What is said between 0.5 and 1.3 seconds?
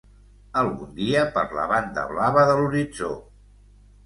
Algun dia